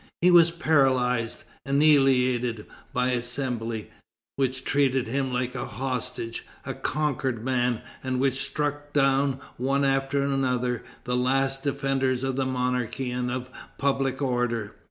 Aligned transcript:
He 0.19 0.31
was 0.31 0.49
paralyzed, 0.49 1.43
annihilated 1.63 2.65
by 2.91 3.11
the 3.11 3.17
Assembly, 3.17 3.91
which 4.35 4.63
treated 4.63 5.07
him 5.07 5.31
like 5.31 5.53
a 5.53 5.67
hostage, 5.67 6.43
a 6.65 6.73
conquered 6.73 7.45
man, 7.45 7.83
and 8.03 8.19
which 8.19 8.43
struck 8.43 8.93
down, 8.93 9.39
one 9.57 9.85
after 9.85 10.23
another, 10.23 10.83
the 11.03 11.15
last 11.15 11.61
defenders 11.61 12.23
of 12.23 12.35
the 12.35 12.47
monarchy 12.47 13.11
and 13.11 13.29
of 13.29 13.51
public 13.77 14.23
order. 14.23 14.73